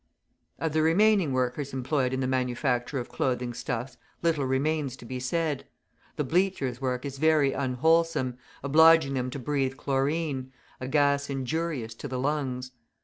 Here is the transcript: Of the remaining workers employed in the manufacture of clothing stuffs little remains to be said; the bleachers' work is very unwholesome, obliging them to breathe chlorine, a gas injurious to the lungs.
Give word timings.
Of 0.57 0.73
the 0.73 0.81
remaining 0.81 1.31
workers 1.31 1.73
employed 1.73 2.11
in 2.11 2.21
the 2.21 2.27
manufacture 2.27 2.97
of 2.97 3.07
clothing 3.07 3.53
stuffs 3.53 3.97
little 4.23 4.45
remains 4.45 4.95
to 4.97 5.05
be 5.05 5.19
said; 5.19 5.67
the 6.15 6.23
bleachers' 6.23 6.81
work 6.81 7.05
is 7.05 7.19
very 7.19 7.53
unwholesome, 7.53 8.39
obliging 8.63 9.13
them 9.13 9.29
to 9.29 9.37
breathe 9.37 9.77
chlorine, 9.77 10.51
a 10.79 10.87
gas 10.87 11.29
injurious 11.29 11.93
to 11.93 12.07
the 12.07 12.17
lungs. 12.17 12.71